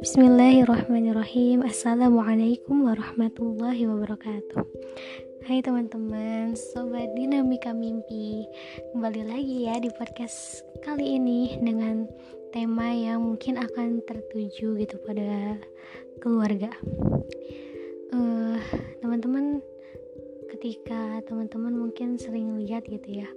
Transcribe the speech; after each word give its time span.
Bismillahirrahmanirrahim. 0.00 1.60
Assalamualaikum 1.60 2.88
warahmatullahi 2.88 3.84
wabarakatuh. 3.84 4.64
Hai 5.44 5.60
teman-teman 5.60 6.56
Sobat 6.56 7.12
Dinamika 7.12 7.76
Mimpi. 7.76 8.48
Kembali 8.96 9.28
lagi 9.28 9.68
ya 9.68 9.76
di 9.76 9.92
podcast 9.92 10.64
kali 10.80 11.20
ini 11.20 11.60
Dengan 11.60 12.08
tema 12.48 12.88
yang 12.96 13.28
mungkin 13.28 13.60
akan 13.60 14.00
tertuju 14.08 14.80
gitu 14.80 14.96
pada 15.04 15.60
keluarga. 16.24 16.72
Uh, 18.08 18.56
Teman-teman 19.04 19.60
ketika 20.56 21.20
teman-teman 21.28 21.76
mungkin 21.76 22.16
sering 22.16 22.56
lihat 22.56 22.88
gitu 22.88 23.20
ya 23.20 23.28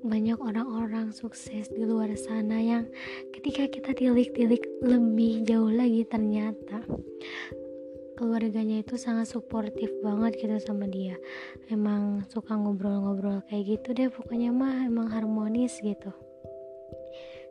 banyak 0.00 0.40
orang-orang 0.40 1.12
sukses 1.12 1.68
di 1.68 1.84
luar 1.84 2.12
sana 2.16 2.56
yang 2.56 2.88
ketika 3.36 3.68
kita 3.68 3.92
tilik-tilik 3.92 4.64
lebih 4.80 5.44
jauh 5.44 5.68
lagi 5.68 6.08
ternyata 6.08 6.80
keluarganya 8.16 8.84
itu 8.84 9.00
sangat 9.00 9.32
suportif 9.32 9.88
banget 10.04 10.36
gitu 10.40 10.56
sama 10.60 10.84
dia. 10.84 11.16
Emang 11.72 12.24
suka 12.28 12.52
ngobrol-ngobrol 12.52 13.40
kayak 13.48 13.80
gitu 13.80 13.96
deh 13.96 14.08
pokoknya 14.12 14.52
mah 14.52 14.84
emang 14.84 15.08
harmonis 15.08 15.80
gitu. 15.80 16.12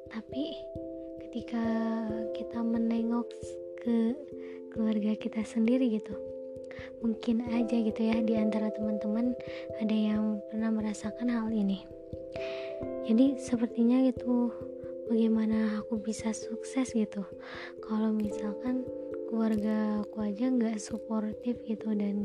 Tapi 0.10 0.54
ketika 1.30 1.66
kita 2.38 2.62
menengok 2.62 3.30
ke 3.82 4.14
keluarga 4.74 5.14
kita 5.18 5.42
sendiri 5.46 5.90
gitu 6.02 6.14
mungkin 7.02 7.48
aja 7.50 7.76
gitu 7.76 8.02
ya 8.02 8.20
di 8.24 8.36
antara 8.36 8.72
teman-teman 8.72 9.34
ada 9.82 9.96
yang 9.96 10.40
pernah 10.52 10.72
merasakan 10.72 11.28
hal 11.32 11.48
ini 11.52 11.99
jadi 13.08 13.40
sepertinya 13.42 14.06
gitu 14.06 14.54
bagaimana 15.10 15.82
aku 15.82 15.98
bisa 15.98 16.30
sukses 16.32 16.94
gitu. 16.94 17.26
Kalau 17.82 18.14
misalkan 18.14 18.86
keluarga 19.26 20.06
aku 20.06 20.26
aja 20.26 20.50
nggak 20.50 20.78
suportif 20.78 21.58
gitu 21.66 21.94
dan 21.98 22.22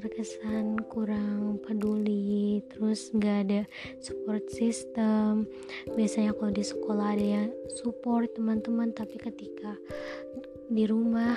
terkesan 0.00 0.80
kurang 0.88 1.60
peduli 1.60 2.64
terus 2.72 3.12
nggak 3.12 3.36
ada 3.44 3.60
support 4.00 4.48
system. 4.48 5.44
Biasanya 5.92 6.32
kalau 6.32 6.52
di 6.56 6.64
sekolah 6.64 7.06
ada 7.12 7.26
yang 7.44 7.48
support 7.84 8.32
teman-teman 8.32 8.96
tapi 8.96 9.20
ketika 9.20 9.76
di 10.72 10.88
rumah 10.88 11.36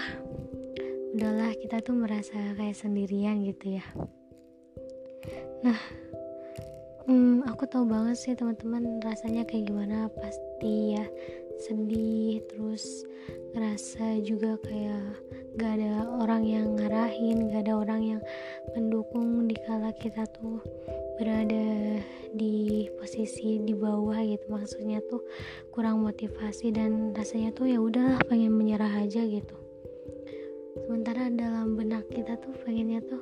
udahlah 1.14 1.52
kita 1.60 1.84
tuh 1.84 2.00
merasa 2.00 2.56
kayak 2.56 2.80
sendirian 2.80 3.44
gitu 3.44 3.76
ya. 3.76 3.86
Nah 5.64 5.80
hmm, 7.08 7.48
aku 7.48 7.68
tahu 7.68 7.88
banget 7.88 8.16
sih 8.20 8.34
teman-teman 8.36 9.00
rasanya 9.04 9.44
kayak 9.44 9.72
gimana. 9.72 10.08
Pasti 10.12 10.98
ya 10.98 11.06
sedih 11.60 12.42
terus 12.50 13.06
ngerasa 13.54 14.20
juga 14.26 14.58
kayak 14.66 15.22
gak 15.56 15.78
ada 15.78 16.10
orang 16.18 16.44
yang 16.44 16.68
ngarahin 16.74 17.54
gak 17.54 17.70
ada 17.70 17.74
orang 17.78 18.02
yang 18.02 18.22
mendukung 18.74 19.46
di 19.46 19.54
kala 19.70 19.94
kita 19.94 20.26
tuh 20.34 20.58
berada 21.22 22.02
di 22.34 22.90
posisi 22.98 23.62
di 23.62 23.74
bawah 23.78 24.18
gitu. 24.26 24.50
Maksudnya 24.50 25.00
tuh 25.06 25.22
kurang 25.70 26.02
motivasi 26.02 26.74
dan 26.74 27.14
rasanya 27.14 27.54
tuh 27.54 27.70
ya 27.70 27.78
udahlah 27.78 28.18
pengen 28.26 28.56
menyerah 28.58 29.06
aja 29.06 29.22
gitu. 29.22 29.56
Sementara 30.84 31.30
dalam 31.30 31.78
benak 31.78 32.10
kita 32.10 32.36
tuh 32.42 32.52
pengennya 32.66 33.00
tuh 33.06 33.22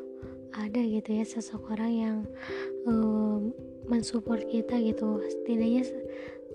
ada 0.56 0.82
gitu 0.84 1.10
ya 1.16 1.24
seseorang 1.24 1.92
yang 1.92 2.18
um, 2.88 3.52
mensupport 3.92 4.40
kita 4.48 4.80
gitu. 4.80 5.20
Setidaknya 5.28 5.84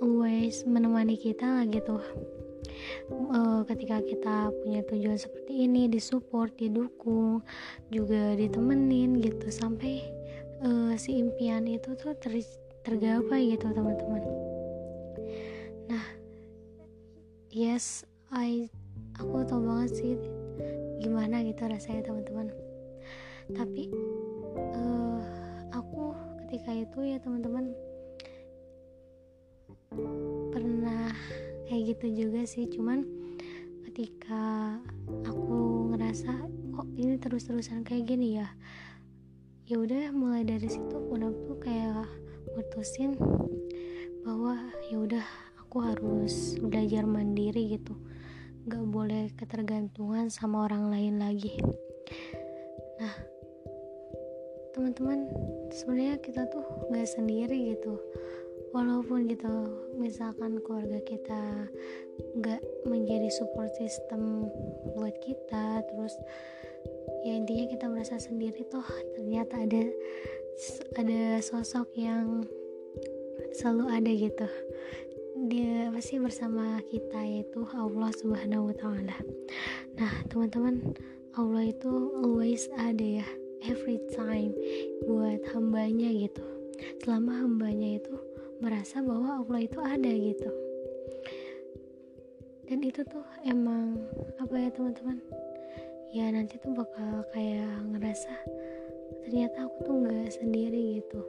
always 0.01 0.65
menemani 0.65 1.21
kita 1.21 1.45
lah 1.45 1.69
gitu. 1.69 2.01
Uh, 3.09 3.63
ketika 3.69 4.01
kita 4.03 4.51
punya 4.65 4.81
tujuan 4.89 5.17
seperti 5.17 5.69
ini 5.69 5.87
disupport 5.87 6.49
didukung 6.57 7.45
juga 7.93 8.33
ditemenin 8.35 9.21
gitu. 9.21 9.53
Sampai 9.53 10.01
uh, 10.65 10.97
si 10.97 11.21
impian 11.21 11.69
itu 11.69 11.93
tuh 12.01 12.17
ter 12.17 12.41
tergapai 12.83 13.53
gitu 13.53 13.69
teman-teman. 13.69 14.23
Nah 15.93 16.07
yes 17.53 18.09
I 18.33 18.71
aku 19.21 19.45
tau 19.45 19.61
banget 19.63 19.91
sih 19.97 20.13
gimana 21.01 21.45
gitu 21.45 21.69
rasanya 21.69 22.09
teman-teman. 22.09 22.49
Tapi 23.53 23.91
uh, 24.75 25.21
aku 25.71 26.15
ketika 26.47 26.71
itu 26.71 26.99
ya 27.11 27.19
teman-teman 27.19 27.75
pernah 30.55 31.11
kayak 31.67 31.99
gitu 31.99 32.07
juga 32.23 32.47
sih. 32.47 32.71
Cuman 32.71 33.03
ketika 33.83 34.79
aku 35.27 35.91
ngerasa 35.91 36.47
kok 36.71 36.87
ini 36.95 37.19
terus-terusan 37.19 37.83
kayak 37.83 38.07
gini 38.07 38.39
ya? 38.39 38.47
Ya 39.67 39.83
udah 39.83 40.15
mulai 40.15 40.47
dari 40.47 40.71
situ 40.71 40.95
udah 40.95 41.35
tuh 41.51 41.59
kayak 41.59 42.07
mutusin 42.55 43.19
bahwa 44.23 44.71
ya 44.87 45.03
udah 45.03 45.27
aku 45.59 45.83
harus 45.83 46.55
belajar 46.63 47.11
mandiri 47.11 47.75
gitu. 47.75 47.99
Nggak 48.71 48.87
boleh 48.87 49.25
ketergantungan 49.35 50.31
sama 50.31 50.63
orang 50.71 50.95
lain 50.95 51.19
lagi 51.19 51.59
teman-teman 54.77 55.25
sebenarnya 55.73 56.21
kita 56.21 56.45
tuh 56.53 56.61
gak 56.93 57.09
sendiri 57.09 57.73
gitu. 57.73 57.97
Walaupun 58.77 59.25
gitu 59.25 59.49
misalkan 59.97 60.61
keluarga 60.61 61.01
kita 61.01 61.73
gak 62.45 62.61
menjadi 62.85 63.33
support 63.33 63.73
system 63.81 64.53
buat 64.93 65.17
kita 65.25 65.81
terus 65.89 66.13
ya 67.25 67.41
intinya 67.41 67.73
kita 67.73 67.89
merasa 67.89 68.21
sendiri 68.21 68.69
tuh 68.69 68.85
ternyata 69.17 69.65
ada 69.65 69.83
ada 71.01 71.41
sosok 71.41 71.89
yang 71.97 72.45
selalu 73.57 73.85
ada 73.89 74.11
gitu. 74.13 74.49
Dia 75.49 75.89
pasti 75.89 76.21
bersama 76.21 76.85
kita 76.93 77.25
yaitu 77.25 77.65
Allah 77.73 78.13
Subhanahu 78.13 78.69
wa 78.69 78.77
taala. 78.77 79.17
Nah, 79.97 80.13
teman-teman, 80.29 80.97
Allah 81.33 81.65
itu 81.65 81.93
always 82.21 82.69
ada 82.77 83.25
ya 83.25 83.29
every 83.65 83.97
time 84.13 84.53
buat 85.09 85.41
hambanya 85.57 86.13
gitu. 86.13 86.45
Selama 87.01 87.41
hambanya 87.41 87.97
itu 87.97 88.13
merasa 88.61 89.01
bahwa 89.01 89.41
Allah 89.41 89.61
itu 89.65 89.79
ada 89.81 90.13
gitu. 90.13 90.51
Dan 92.69 92.85
itu 92.85 93.01
tuh 93.07 93.25
emang 93.49 93.97
apa 94.37 94.55
ya 94.59 94.69
teman-teman? 94.75 95.19
Ya 96.13 96.29
nanti 96.29 96.61
tuh 96.61 96.77
bakal 96.77 97.25
kayak 97.33 97.73
ngerasa 97.97 98.33
ternyata 99.25 99.65
aku 99.65 99.77
tuh 99.87 99.95
nggak 100.05 100.29
sendiri 100.35 101.01
gitu. 101.01 101.25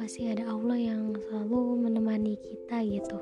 Masih 0.00 0.32
ada 0.32 0.48
Allah 0.48 0.78
yang 0.78 1.12
selalu 1.28 1.84
menemani 1.84 2.38
kita 2.38 2.80
gitu 2.86 3.18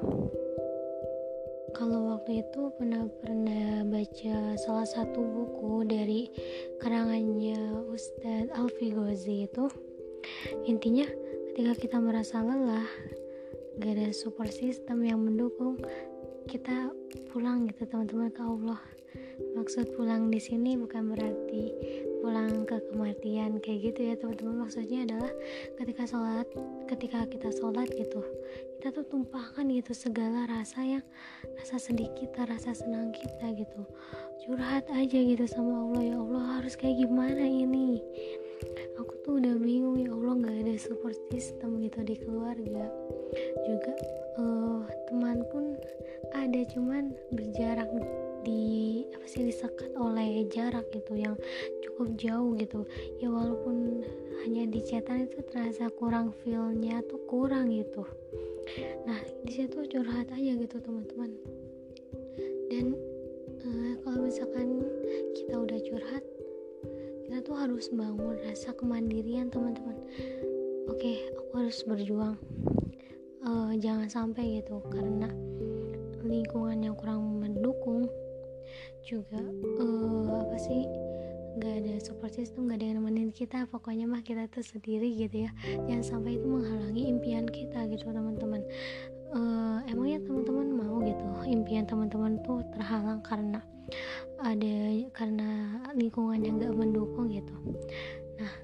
kalau 1.76 2.16
waktu 2.16 2.40
itu 2.40 2.72
pernah 2.80 3.04
pernah 3.20 3.84
baca 3.84 4.56
salah 4.56 4.88
satu 4.88 5.20
buku 5.20 5.84
dari 5.84 6.32
karangannya 6.80 7.84
Ustadz 7.92 8.48
Alfi 8.56 8.96
Ghazi 8.96 9.44
itu. 9.44 9.68
Intinya 10.64 11.04
ketika 11.52 11.76
kita 11.76 11.96
merasa 12.00 12.40
lelah 12.40 12.88
gak 13.76 13.92
ada 13.92 14.08
support 14.16 14.48
system 14.48 15.04
yang 15.04 15.20
mendukung 15.20 15.76
kita 16.48 16.88
pulang 17.28 17.68
gitu 17.68 17.84
teman-teman 17.84 18.32
ke 18.32 18.40
Allah. 18.40 18.80
Maksud 19.52 19.92
pulang 20.00 20.32
di 20.32 20.40
sini 20.40 20.80
bukan 20.80 21.12
berarti 21.12 21.76
pulang 22.26 22.66
ke 22.66 22.82
kematian 22.90 23.62
kayak 23.62 23.94
gitu 23.94 24.00
ya 24.10 24.14
teman-teman. 24.18 24.66
Maksudnya 24.66 25.06
adalah 25.06 25.30
ketika 25.78 26.02
sholat 26.10 26.46
ketika 26.90 27.22
kita 27.30 27.54
sholat 27.54 27.86
gitu 27.94 28.18
kita 28.86 29.02
tuh 29.02 29.06
tumpahkan 29.06 29.62
gitu 29.70 29.94
segala 29.94 30.42
rasa 30.50 30.82
yang 30.82 31.04
rasa 31.54 31.78
sedih 31.78 32.10
kita 32.18 32.50
rasa 32.50 32.74
senang 32.74 33.14
kita 33.14 33.54
gitu. 33.54 33.86
Curhat 34.42 34.90
aja 34.90 35.18
gitu 35.22 35.46
sama 35.46 35.86
Allah 35.86 36.02
ya 36.02 36.16
Allah 36.18 36.44
harus 36.58 36.74
kayak 36.74 36.98
gimana 37.06 37.46
ini? 37.46 38.02
Aku 38.98 39.14
tuh 39.22 39.38
udah 39.38 39.54
bingung 39.62 40.02
ya 40.02 40.10
Allah 40.10 40.34
nggak 40.34 40.56
ada 40.66 40.74
support 40.82 41.14
system 41.30 41.78
gitu 41.78 42.02
di 42.02 42.18
keluarga. 42.18 42.90
Juga 43.62 43.92
uh, 44.42 44.82
teman 45.06 45.46
pun 45.54 45.78
ada 46.34 46.60
cuman 46.74 47.14
berjarak 47.30 47.90
di 48.46 49.02
apa 49.10 49.26
sih 49.26 49.50
disekat 49.50 49.90
oleh 49.98 50.46
jarak 50.54 50.86
gitu 50.94 51.18
yang 51.18 51.34
cukup 51.96 52.12
jauh 52.20 52.52
gitu. 52.60 52.84
Ya 53.24 53.32
walaupun 53.32 54.04
hanya 54.44 54.68
di 54.68 54.84
chatan 54.84 55.24
itu 55.24 55.40
terasa 55.48 55.88
kurang 55.96 56.28
feelnya 56.44 57.00
tuh 57.08 57.16
kurang 57.24 57.72
gitu. 57.72 58.04
Nah 59.08 59.16
di 59.48 59.52
situ 59.56 59.80
curhat 59.88 60.28
aja 60.28 60.52
gitu 60.60 60.76
teman-teman. 60.76 61.32
Dan 62.68 62.92
uh, 63.64 63.96
kalau 64.04 64.28
misalkan 64.28 64.84
kita 65.32 65.56
udah 65.56 65.80
curhat 65.88 66.20
kita 67.24 67.40
tuh 67.40 67.56
harus 67.56 67.88
bangun 67.88 68.36
rasa 68.44 68.76
kemandirian 68.76 69.48
teman-teman. 69.48 69.96
Oke 70.92 71.32
aku 71.32 71.64
harus 71.64 71.80
berjuang. 71.88 72.36
Uh, 73.40 73.72
jangan 73.80 74.12
sampai 74.12 74.60
gitu 74.60 74.84
karena 74.92 75.32
lingkungan 76.20 76.76
yang 76.92 76.96
kurang 76.98 77.40
mendukung 77.40 78.04
juga 79.00 79.40
uh, 79.80 80.44
apa 80.44 80.58
sih 80.58 81.05
nggak 81.56 81.74
ada 81.82 81.94
support 82.04 82.32
system 82.36 82.68
nggak 82.68 82.78
ada 82.78 82.86
yang 82.92 82.96
nemenin 83.00 83.30
kita 83.32 83.64
pokoknya 83.72 84.04
mah 84.04 84.20
kita 84.20 84.44
tuh 84.52 84.60
sendiri 84.60 85.08
gitu 85.16 85.48
ya. 85.48 85.50
Jangan 85.88 86.04
sampai 86.04 86.36
itu 86.36 86.46
menghalangi 86.46 87.02
impian 87.08 87.48
kita 87.48 87.88
gitu 87.88 88.12
teman-teman. 88.12 88.60
Uh, 89.32 89.82
emangnya 89.90 90.22
teman-teman 90.22 90.68
mau 90.70 90.96
gitu 91.02 91.26
impian 91.50 91.82
teman-teman 91.82 92.38
tuh 92.46 92.62
terhalang 92.70 93.18
karena 93.26 93.58
ada 94.38 94.76
karena 95.10 95.80
lingkungan 95.96 96.44
yang 96.44 96.60
nggak 96.60 96.76
mendukung 96.76 97.32
gitu. 97.32 97.56
Nah 98.38 98.54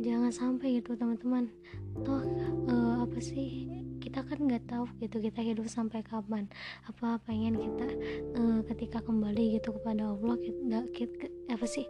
jangan 0.00 0.32
sampai 0.32 0.80
gitu 0.80 0.96
teman-teman. 0.96 1.52
Toh 2.00 2.24
uh, 2.66 3.04
apa 3.04 3.18
sih 3.20 3.68
kita 4.10 4.26
kan 4.26 4.42
nggak 4.42 4.66
tahu 4.66 4.90
gitu 4.98 5.22
kita 5.22 5.38
hidup 5.38 5.70
sampai 5.70 6.02
kapan. 6.02 6.50
Apa 6.90 7.22
pengen 7.30 7.54
kita 7.54 7.86
uh, 8.34 8.58
ketika 8.66 8.98
kembali 9.06 9.54
gitu 9.54 9.70
kepada 9.78 10.10
Allah 10.10 10.34
kita, 10.34 10.82
kita 10.90 11.30
apa 11.46 11.62
sih 11.62 11.86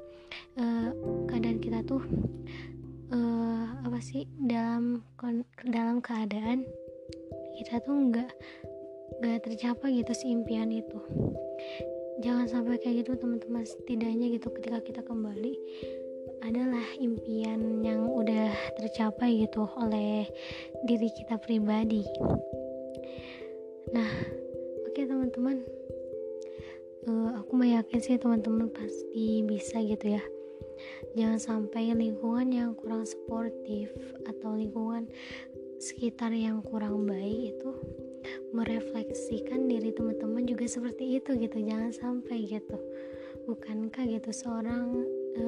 uh, 0.60 0.92
keadaan 1.32 1.64
kita 1.64 1.80
tuh 1.88 2.04
uh, 3.08 3.72
apa 3.88 3.96
sih 4.04 4.28
dalam 4.36 5.00
dalam 5.64 6.04
keadaan 6.04 6.68
kita 7.56 7.80
tuh 7.88 7.96
nggak 8.12 8.30
nggak 9.24 9.40
tercapai 9.40 10.04
gitu 10.04 10.12
si 10.12 10.28
impian 10.28 10.68
itu. 10.68 11.00
Jangan 12.20 12.52
sampai 12.52 12.76
kayak 12.84 13.08
gitu 13.08 13.16
teman-teman 13.16 13.64
setidaknya 13.64 14.28
gitu 14.36 14.52
ketika 14.60 14.84
kita 14.84 15.00
kembali 15.08 15.56
adalah 16.40 16.84
impian 16.96 17.84
yang 17.84 18.08
udah 18.08 18.52
tercapai 18.80 19.44
gitu 19.44 19.68
oleh 19.76 20.24
diri 20.88 21.08
kita 21.12 21.36
pribadi. 21.36 22.04
Nah, 23.92 24.10
oke 24.86 24.94
okay, 24.94 25.04
teman-teman, 25.04 25.60
uh, 27.08 27.40
aku 27.40 27.52
meyakin 27.56 28.00
sih 28.00 28.16
teman-teman 28.16 28.72
pasti 28.72 29.44
bisa 29.44 29.80
gitu 29.84 30.16
ya. 30.16 30.22
Jangan 31.12 31.40
sampai 31.40 31.92
lingkungan 31.92 32.48
yang 32.48 32.70
kurang 32.72 33.04
sportif 33.04 33.92
atau 34.24 34.56
lingkungan 34.56 35.10
sekitar 35.80 36.32
yang 36.32 36.64
kurang 36.64 37.04
baik 37.08 37.56
itu 37.56 37.70
merefleksikan 38.52 39.68
diri 39.68 39.92
teman-teman 39.92 40.44
juga 40.44 40.64
seperti 40.68 41.20
itu 41.20 41.36
gitu. 41.36 41.58
Jangan 41.60 41.92
sampai 41.92 42.48
gitu. 42.48 42.78
Bukankah 43.48 44.04
gitu 44.06 44.30
seorang 44.30 45.04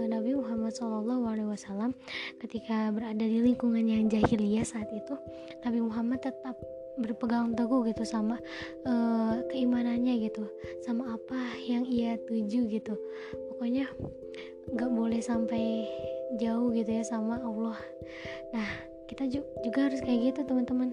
Nabi 0.08 0.36
Muhammad 0.36 0.72
SAW 0.72 1.92
ketika 2.40 2.90
berada 2.90 3.24
di 3.24 3.38
lingkungan 3.44 3.84
yang 3.84 4.08
jahiliyah 4.08 4.64
saat 4.64 4.88
itu 4.92 5.14
Nabi 5.62 5.80
Muhammad 5.84 6.24
tetap 6.24 6.56
berpegang 7.00 7.56
teguh 7.56 7.88
gitu 7.88 8.04
sama 8.04 8.36
uh, 8.84 9.40
keimanannya 9.48 10.28
gitu 10.28 10.44
sama 10.84 11.16
apa 11.16 11.40
yang 11.64 11.88
ia 11.88 12.20
tuju 12.28 12.68
gitu. 12.68 12.94
Pokoknya 13.52 13.88
nggak 14.72 14.90
boleh 14.92 15.20
sampai 15.24 15.88
jauh 16.36 16.68
gitu 16.72 16.90
ya 17.00 17.04
sama 17.04 17.40
Allah. 17.40 17.78
Nah 18.52 18.68
kita 19.08 19.28
juga 19.64 19.88
harus 19.88 20.00
kayak 20.04 20.32
gitu 20.32 20.40
teman-teman. 20.44 20.92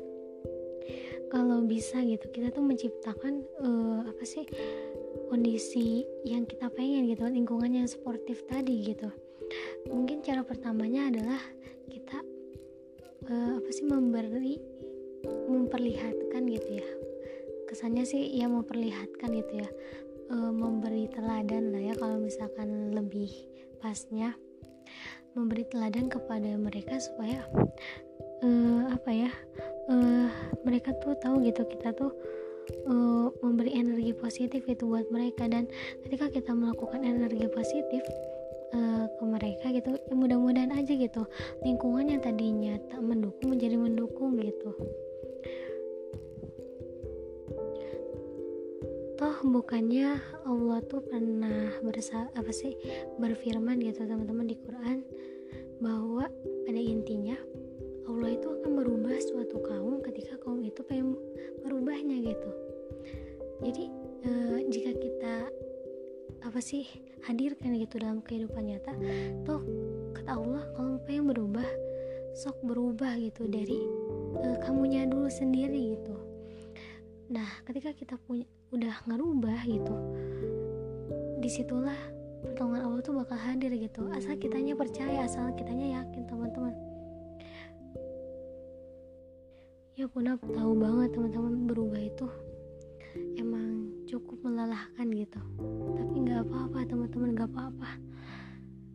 Kalau 1.29 1.61
bisa 1.61 2.01
gitu 2.01 2.25
kita 2.33 2.49
tuh 2.49 2.65
menciptakan 2.65 3.45
uh, 3.61 4.01
apa 4.07 4.23
sih 4.25 4.47
kondisi 5.29 6.03
yang 6.25 6.49
kita 6.49 6.73
pengen 6.73 7.05
gitu 7.05 7.29
lingkungan 7.29 7.69
yang 7.69 7.87
sportif 7.87 8.41
tadi 8.49 8.81
gitu. 8.81 9.07
Mungkin 9.87 10.25
cara 10.25 10.41
pertamanya 10.41 11.13
adalah 11.13 11.41
kita 11.85 12.17
uh, 13.29 13.61
apa 13.61 13.69
sih 13.69 13.85
memberi 13.85 14.57
memperlihatkan 15.45 16.43
gitu 16.49 16.69
ya. 16.81 16.87
Kesannya 17.69 18.03
sih 18.09 18.33
ya 18.33 18.49
memperlihatkan 18.49 19.29
gitu 19.37 19.61
ya. 19.61 19.69
Uh, 20.29 20.53
memberi 20.53 21.09
teladan 21.09 21.73
lah 21.73 21.81
ya 21.81 21.93
kalau 21.97 22.17
misalkan 22.17 22.93
lebih 22.97 23.29
pasnya. 23.77 24.33
Memberi 25.37 25.61
teladan 25.69 26.09
kepada 26.09 26.57
mereka 26.57 26.97
supaya 26.97 27.45
uh, 28.41 28.83
apa 28.89 29.09
ya 29.13 29.31
uh, 29.93 30.27
mereka 30.65 30.93
tuh 30.97 31.13
tahu 31.21 31.45
gitu 31.45 31.65
kita 31.69 31.93
tuh 31.93 32.11
uh, 32.87 33.27
memberi 33.41 33.75
energi 33.77 34.13
positif 34.15 34.65
itu 34.65 34.83
buat 34.85 35.09
mereka. 35.09 35.45
Dan 35.49 35.69
ketika 36.05 36.29
kita 36.29 36.51
melakukan 36.53 37.03
energi 37.03 37.45
positif 37.49 38.03
uh, 38.73 39.05
ke 39.09 39.23
mereka 39.25 39.65
gitu 39.73 39.97
ya 39.97 40.13
mudah-mudahan 40.15 40.73
aja 40.73 40.93
gitu. 40.93 41.23
Lingkungan 41.65 42.11
yang 42.13 42.21
tadinya 42.21 42.75
tak 42.89 43.01
mendukung 43.01 43.55
menjadi 43.55 43.75
mendukung 43.77 44.37
gitu. 44.39 44.71
Toh 49.19 49.35
bukannya 49.43 50.15
Allah 50.47 50.79
tuh 50.87 51.03
pernah 51.03 51.75
bersa 51.83 52.31
apa 52.39 52.55
sih 52.55 52.71
berfirman 53.19 53.83
gitu 53.83 54.07
teman-teman 54.07 54.47
di 54.47 54.55
Quran 54.55 55.03
bahwa 55.83 56.31
pada 56.63 56.79
intinya 56.79 57.35
Allah 58.07 58.35
itu 58.35 58.48
merubah 58.71 59.17
suatu 59.21 59.57
kaum 59.65 60.01
ketika 60.05 60.37
kaum 60.41 60.61
itu 60.61 60.81
pengen 60.85 61.17
merubahnya 61.65 62.17
gitu. 62.21 62.49
Jadi 63.65 63.83
e, 64.23 64.31
jika 64.69 64.91
kita 64.95 65.35
apa 66.39 66.59
sih 66.63 66.87
hadirkan 67.27 67.75
gitu 67.75 67.99
dalam 67.99 68.23
kehidupan 68.23 68.63
nyata 68.63 68.95
toh 69.43 69.59
kata 70.15 70.39
Allah 70.39 70.63
kalau 70.71 70.95
pengen 71.03 71.27
berubah 71.27 71.67
sok 72.31 72.63
berubah 72.63 73.19
gitu 73.19 73.49
dari 73.51 73.83
e, 74.39 74.47
kamunya 74.63 75.03
dulu 75.03 75.27
sendiri 75.27 75.99
gitu. 75.99 76.15
Nah 77.29 77.49
ketika 77.67 77.91
kita 77.91 78.15
punya 78.23 78.47
udah 78.71 78.95
ngerubah 79.09 79.59
gitu 79.67 79.95
di 81.43 81.49
situlah 81.51 81.97
pertolongan 82.39 82.87
Allah 82.87 83.01
tuh 83.03 83.15
bakal 83.19 83.35
hadir 83.35 83.71
gitu. 83.75 84.07
Asal 84.15 84.39
kitanya 84.39 84.73
percaya 84.79 85.27
asal 85.27 85.51
kitanya 85.59 85.99
yakin 85.99 86.23
teman-teman 86.23 86.88
ya 89.99 90.07
Puna 90.07 90.39
tahu 90.39 90.79
banget 90.79 91.11
teman-teman 91.11 91.67
berubah 91.67 91.99
itu 91.99 92.23
emang 93.35 93.91
cukup 94.07 94.39
melelahkan 94.47 95.11
gitu. 95.11 95.43
Tapi 95.91 96.15
nggak 96.23 96.47
apa-apa 96.47 96.87
teman-teman 96.87 97.35
nggak 97.35 97.51
apa-apa. 97.51 97.99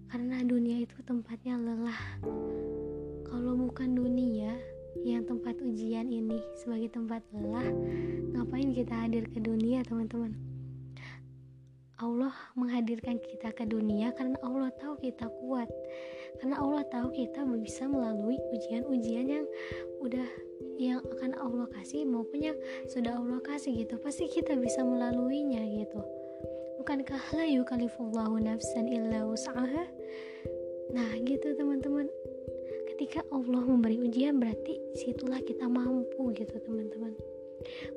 Karena 0.08 0.40
dunia 0.40 0.80
itu 0.80 0.96
tempatnya 1.04 1.60
lelah. 1.60 2.00
Kalau 3.28 3.52
bukan 3.52 3.92
dunia 3.92 4.56
yang 5.04 5.28
tempat 5.28 5.60
ujian 5.60 6.08
ini 6.08 6.40
sebagai 6.56 6.96
tempat 6.96 7.20
lelah 7.36 7.68
ngapain 8.32 8.72
kita 8.72 9.04
hadir 9.04 9.28
ke 9.28 9.44
dunia 9.44 9.84
teman-teman? 9.84 10.32
Allah 12.00 12.32
menghadirkan 12.56 13.20
kita 13.20 13.52
ke 13.52 13.68
dunia 13.68 14.08
karena 14.16 14.40
Allah 14.40 14.72
tahu 14.80 14.96
kita 15.04 15.28
kuat. 15.44 15.68
Karena 16.40 16.58
Allah 16.58 16.82
tahu 16.88 17.12
kita 17.12 17.44
bisa 17.60 17.86
melalui 17.86 18.40
ujian-ujian 18.56 19.26
yang 19.28 19.46
udah 20.02 20.26
yang 20.78 21.00
akan 21.18 21.36
Allah 21.38 21.66
kasih 21.70 22.02
maupun 22.06 22.40
yang 22.52 22.58
sudah 22.90 23.16
Allah 23.18 23.40
kasih 23.42 23.84
gitu. 23.84 23.98
Pasti 24.00 24.26
kita 24.26 24.58
bisa 24.58 24.82
melaluinya 24.82 25.62
gitu. 25.62 26.00
Bukankah 26.82 27.22
la 27.38 27.46
yukalifullahu 27.48 28.42
nafsan 28.44 28.90
illa 28.90 29.24
wus'aha? 29.24 29.84
Nah 30.92 31.10
gitu 31.24 31.54
teman-teman. 31.56 32.10
Ketika 32.94 33.26
Allah 33.34 33.62
memberi 33.66 33.98
ujian 33.98 34.38
berarti 34.38 34.78
situlah 34.94 35.42
kita 35.42 35.66
mampu 35.66 36.30
gitu 36.36 36.54
teman-teman. 36.62 37.14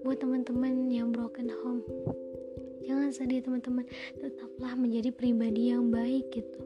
Buat 0.01 0.23
teman-teman 0.23 0.89
yang 0.89 1.11
broken 1.11 1.51
home 1.51 1.83
jangan 2.87 3.11
sedih 3.11 3.43
teman-teman. 3.43 3.83
Tetaplah 4.15 4.73
menjadi 4.79 5.11
pribadi 5.11 5.75
yang 5.75 5.91
baik 5.91 6.31
gitu. 6.31 6.61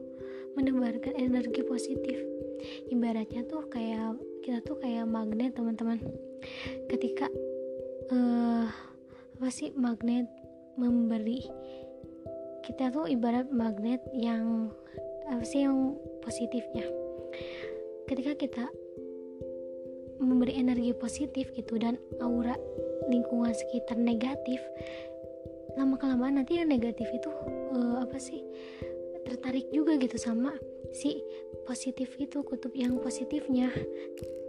Menebarkan 0.54 1.18
energi 1.18 1.66
positif 1.66 2.20
ibaratnya 2.90 3.46
tuh 3.46 3.66
kayak 3.70 4.18
kita 4.42 4.58
tuh 4.64 4.78
kayak 4.78 5.06
magnet 5.06 5.54
teman-teman. 5.54 5.98
Ketika 6.90 7.26
uh, 8.10 8.66
apa 9.38 9.48
sih 9.50 9.74
magnet 9.74 10.26
memberi 10.78 11.46
kita 12.62 12.94
tuh 12.94 13.10
ibarat 13.10 13.50
magnet 13.50 14.00
yang 14.14 14.70
apa 15.26 15.42
sih 15.42 15.66
yang 15.66 15.98
positifnya. 16.22 16.86
Ketika 18.06 18.38
kita 18.38 18.64
memberi 20.22 20.54
energi 20.54 20.94
positif 20.94 21.50
gitu 21.58 21.78
dan 21.82 21.98
aura 22.22 22.54
lingkungan 23.10 23.50
sekitar 23.50 23.98
negatif 23.98 24.62
lama 25.74 25.96
kelamaan 25.98 26.38
nanti 26.38 26.60
yang 26.60 26.70
negatif 26.70 27.08
itu 27.10 27.30
uh, 27.74 28.04
apa 28.04 28.16
sih 28.20 28.44
tertarik 29.24 29.66
juga 29.72 29.96
gitu 29.98 30.20
sama 30.20 30.54
si 30.92 31.20
positif 31.64 32.12
itu 32.20 32.44
kutub 32.44 32.72
yang 32.76 33.00
positifnya. 33.00 33.72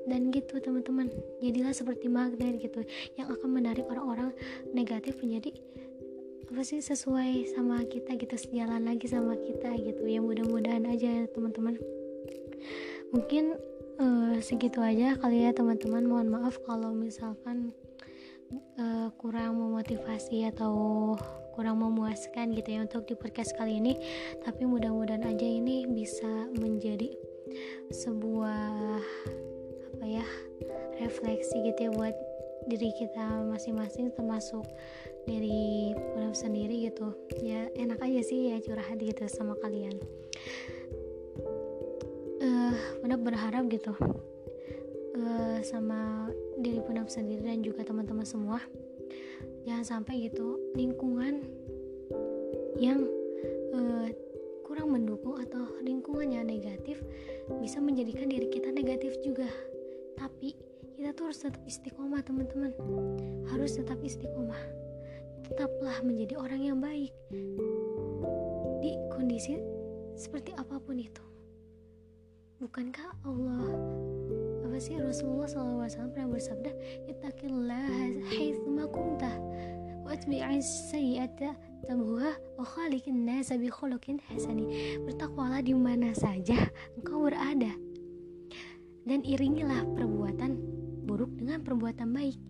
Dan 0.04 0.36
gitu 0.36 0.60
teman-teman. 0.60 1.08
Jadilah 1.40 1.72
seperti 1.72 2.12
magnet 2.12 2.60
gitu 2.60 2.84
yang 3.16 3.32
akan 3.32 3.50
menarik 3.50 3.88
orang-orang 3.88 4.36
negatif 4.76 5.16
menjadi 5.24 5.56
apa 6.54 6.62
sih 6.62 6.84
sesuai 6.86 7.50
sama 7.56 7.82
kita 7.88 8.14
gitu 8.20 8.36
sejalan 8.38 8.84
lagi 8.84 9.08
sama 9.08 9.34
kita 9.40 9.74
gitu. 9.80 10.04
Ya 10.06 10.20
mudah-mudahan 10.20 10.86
aja 10.86 11.26
teman-teman. 11.32 11.80
Mungkin 13.16 13.58
uh, 13.98 14.36
segitu 14.44 14.84
aja 14.84 15.16
kali 15.18 15.48
ya 15.48 15.56
teman-teman. 15.56 16.04
Mohon 16.04 16.30
maaf 16.36 16.60
kalau 16.68 16.92
misalkan 16.92 17.72
uh, 18.78 19.08
kurang 19.18 19.58
memotivasi 19.58 20.46
atau 20.52 21.16
kurang 21.54 21.80
memuaskan 21.80 22.52
gitu 22.58 22.76
ya 22.76 22.80
untuk 22.84 23.06
di 23.06 23.16
podcast 23.16 23.54
kali 23.56 23.78
ini. 23.80 23.96
Tapi 24.42 24.66
mudah-mudahan 24.66 25.24
aja 25.24 25.48
ini 25.48 25.86
bisa 25.88 26.50
menjadi 26.58 27.14
sebuah 27.94 29.00
apa 29.94 30.06
ya 30.10 30.26
refleksi 31.00 31.62
gitu 31.70 31.80
ya 31.88 31.92
buat 31.94 32.16
diri 32.66 32.90
kita 32.96 33.48
masing-masing 33.48 34.12
termasuk 34.18 34.66
dari 35.30 35.94
Punaf 36.14 36.36
sendiri 36.36 36.92
gitu. 36.92 37.14
Ya 37.40 37.70
enak 37.78 38.02
aja 38.04 38.22
sih 38.26 38.52
ya 38.52 38.58
curhat 38.60 39.00
gitu 39.00 39.24
sama 39.32 39.56
kalian. 39.62 39.96
Uh, 42.44 42.76
berharap 43.24 43.72
gitu 43.72 43.96
uh, 45.16 45.58
sama 45.64 46.28
diri 46.60 46.84
Punaf 46.84 47.08
sendiri 47.08 47.48
dan 47.48 47.64
juga 47.64 47.88
teman-teman 47.88 48.28
semua 48.28 48.60
jangan 49.64 49.86
sampai 49.86 50.28
gitu 50.28 50.60
lingkungan 50.76 51.44
yang 52.80 53.08
uh, 53.72 54.08
kurang 54.64 54.92
mendukung 54.96 55.40
atau 55.40 55.68
lingkungannya 55.84 56.44
negatif 56.44 57.00
bisa 57.60 57.80
menjadikan 57.80 58.28
diri 58.28 58.48
kita 58.50 58.72
negatif 58.72 59.16
juga. 59.24 59.48
Tapi 60.20 60.56
kita 60.96 61.12
tuh 61.14 61.30
harus 61.30 61.40
tetap 61.42 61.62
istiqomah 61.68 62.22
teman-teman. 62.24 62.72
Harus 63.52 63.76
tetap 63.76 64.00
istiqomah. 64.00 64.60
Tetaplah 65.44 66.00
menjadi 66.06 66.40
orang 66.40 66.62
yang 66.64 66.78
baik. 66.80 67.12
Di 68.80 68.96
kondisi 69.12 69.60
seperti 70.16 70.56
apa 70.56 70.80
pun 70.80 71.00
itu. 71.00 71.24
Bukankah 72.64 73.28
Allah 73.28 73.68
apa 74.74 74.82
sih 74.82 74.98
Rasulullah 74.98 75.46
SAW 75.46 76.10
pernah 76.18 76.34
bersabda 76.34 76.74
ittaqillah 77.06 77.94
haitsuma 78.26 78.90
kunta 78.90 79.30
wa 80.02 80.10
atbi'is 80.10 80.90
sayyi'ata 80.90 81.54
tamhuha 81.86 82.34
wa 82.58 82.66
khaliqin 82.66 83.22
nasa 83.22 83.54
bi 83.54 83.70
khuluqin 83.70 84.18
hasani. 84.34 84.98
Bertakwalah 85.06 85.62
di 85.62 85.78
mana 85.78 86.18
saja 86.18 86.58
engkau 86.98 87.22
berada 87.22 87.70
dan 89.06 89.22
iringilah 89.22 89.86
perbuatan 89.94 90.58
buruk 91.06 91.30
dengan 91.38 91.62
perbuatan 91.62 92.10
baik 92.10 92.42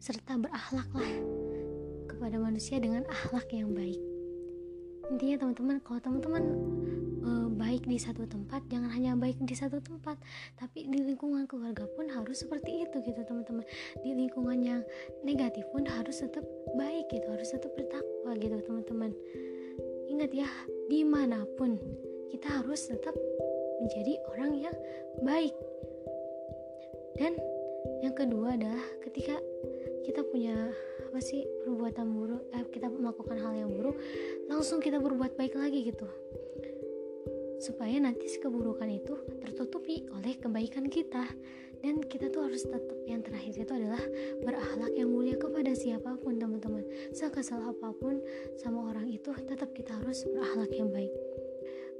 serta 0.00 0.40
berakhlaklah 0.40 1.12
kepada 2.08 2.40
manusia 2.40 2.80
dengan 2.80 3.04
akhlak 3.12 3.52
yang 3.52 3.76
baik 3.76 4.00
intinya 5.12 5.44
teman-teman 5.44 5.76
kalau 5.84 6.00
teman-teman 6.00 6.44
e, 7.20 7.30
baik 7.54 7.84
di 7.84 7.98
satu 8.00 8.24
tempat 8.24 8.64
jangan 8.72 8.90
hanya 8.92 9.12
baik 9.18 9.36
di 9.42 9.56
satu 9.56 9.80
tempat 9.80 10.16
tapi 10.56 10.88
di 10.88 11.00
lingkungan 11.04 11.44
keluarga 11.44 11.84
pun 11.92 12.08
harus 12.08 12.44
seperti 12.44 12.86
itu 12.86 12.96
gitu 13.04 13.20
teman-teman. 13.26 13.64
Di 14.00 14.10
lingkungan 14.16 14.58
yang 14.64 14.80
negatif 15.26 15.64
pun 15.70 15.84
harus 15.84 16.22
tetap 16.24 16.44
baik 16.74 17.06
gitu 17.12 17.26
harus 17.28 17.48
tetap 17.52 17.70
bertakwa 17.76 18.32
gitu 18.38 18.56
teman-teman. 18.64 19.10
Ingat 20.08 20.30
ya 20.32 20.48
di 20.88 21.02
mana 21.02 21.44
pun 21.58 21.76
kita 22.30 22.62
harus 22.62 22.88
tetap 22.88 23.14
menjadi 23.82 24.16
orang 24.34 24.52
yang 24.58 24.76
baik. 25.22 25.54
Dan 27.14 27.38
yang 28.02 28.14
kedua 28.16 28.58
adalah 28.58 28.84
ketika 29.06 29.38
kita 30.04 30.24
punya 30.26 30.72
apa 31.10 31.18
sih 31.22 31.46
perbuatan 31.64 32.06
buruk 32.10 32.42
eh, 32.52 32.64
kita 32.68 32.90
melakukan 32.90 33.38
hal 33.38 33.54
yang 33.54 33.70
buruk 33.70 33.96
langsung 34.50 34.82
kita 34.82 34.98
berbuat 35.00 35.38
baik 35.38 35.54
lagi 35.56 35.86
gitu. 35.88 36.06
Supaya 37.62 37.96
nanti 37.96 38.28
keburukan 38.28 38.90
itu 38.90 39.14
tertutupi 39.40 40.04
oleh 40.12 40.36
kebaikan 40.36 40.90
kita. 40.90 41.24
Dan 41.84 42.00
kita 42.00 42.32
tuh 42.32 42.48
harus 42.48 42.64
tetap 42.64 42.96
yang 43.04 43.20
terakhir 43.20 43.60
itu 43.60 43.72
adalah 43.76 44.00
berakhlak 44.40 44.96
yang 44.96 45.12
mulia 45.12 45.36
kepada 45.36 45.76
siapa 45.76 46.16
pun 46.16 46.40
teman-teman. 46.40 46.80
Sekesal 47.12 47.60
apa 47.60 47.92
pun 47.92 48.24
sama 48.56 48.88
orang 48.88 49.12
itu 49.12 49.28
tetap 49.44 49.68
kita 49.76 49.92
harus 50.00 50.24
berakhlak 50.24 50.72
yang 50.72 50.88
baik 50.88 51.12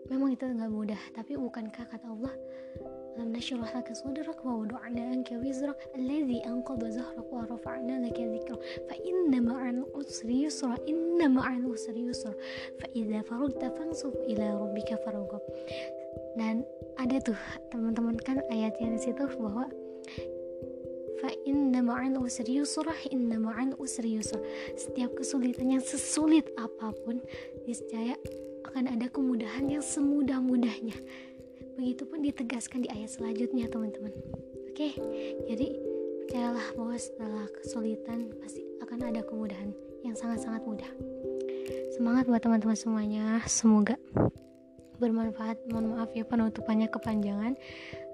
memang 0.08 0.37
itu 0.37 0.44
nggak 0.44 0.73
mudah 0.73 1.02
tapi 1.16 1.37
bukankah 1.37 1.84
kata 1.88 2.06
Allah 2.08 2.34
lam 3.14 3.30
nashrah 3.30 3.70
laka 3.70 3.94
sadrak 3.94 4.42
wa 4.42 4.66
wada'na 4.66 5.14
anka 5.14 5.38
wizrak 5.38 5.78
alladhi 5.94 6.42
anqadha 6.42 6.90
zahrak 6.90 7.28
wa 7.30 7.46
rafa'na 7.46 8.02
laka 8.02 8.23
dhikrak 8.26 8.61
fa 8.90 8.94
inna 9.06 9.38
ma'al 9.38 9.87
usri 9.94 10.44
yusra 10.44 10.75
inna 10.84 11.30
ma'al 11.30 11.62
usri 11.70 12.11
yusra 12.11 12.34
fa 12.82 12.87
idza 12.90 13.23
faragta 13.23 13.70
fansub 13.78 14.12
ila 14.26 14.58
rabbika 14.66 14.99
farghab 15.06 15.42
dan 16.34 16.66
ada 16.99 17.16
tuh 17.23 17.38
teman-teman 17.70 18.18
kan 18.18 18.42
ayatnya 18.50 18.99
di 18.99 19.00
situ 19.00 19.25
bahwa 19.38 19.70
fa 21.23 21.30
inna 21.46 21.80
ma'al 21.80 22.18
usri 22.18 22.58
yusra 22.58 22.92
inna 23.08 23.38
ma'al 23.38 23.78
usri 23.78 24.18
yusra. 24.18 24.42
Setiap 24.75 25.14
kesulitan 25.14 25.78
yang 25.78 25.80
sesulit 25.80 26.50
apa 26.58 26.90
pun 27.06 27.23
niscaya 27.64 28.18
akan 28.74 28.90
ada 28.90 29.06
kemudahan 29.06 29.70
yang 29.70 29.84
semudah-mudahnya 29.86 30.98
Begitupun 31.74 32.22
ditegaskan 32.22 32.86
di 32.86 32.88
ayat 32.90 33.10
selanjutnya 33.10 33.66
teman-teman. 33.66 34.14
Oke, 34.70 34.94
jadi 35.46 35.74
percayalah 36.26 36.66
bahwa 36.78 36.94
setelah 36.98 37.46
kesulitan 37.50 38.30
pasti 38.38 38.62
akan 38.82 39.10
ada 39.10 39.22
kemudahan 39.26 39.74
yang 40.06 40.14
sangat-sangat 40.14 40.62
mudah. 40.66 40.90
Semangat 41.94 42.30
buat 42.30 42.42
teman-teman 42.42 42.78
semuanya. 42.78 43.42
Semoga 43.50 43.98
bermanfaat. 45.02 45.66
Mohon 45.70 45.98
maaf 45.98 46.10
ya 46.14 46.22
penutupannya 46.22 46.86
kepanjangan. 46.90 47.58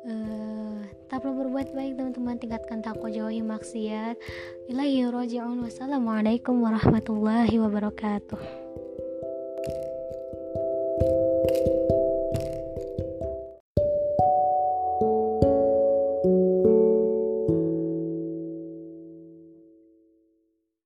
Uh, 0.00 0.80
tetaplah 1.08 1.36
berbuat 1.36 1.76
baik 1.76 2.00
teman-teman 2.00 2.40
tingkatkan 2.40 2.80
takwa 2.80 3.12
jauhi 3.12 3.44
maksiat 3.44 4.16
ilahi 4.72 5.04
roji'un 5.04 5.60
wassalamualaikum 5.60 6.56
warahmatullahi 6.56 7.60
wabarakatuh 7.60 8.59